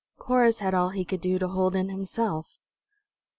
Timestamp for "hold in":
1.47-1.89